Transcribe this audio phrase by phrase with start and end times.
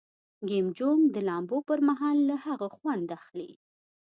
[0.47, 3.49] کیم جونګ د لامبو پر مهال له هغه خوند اخلي.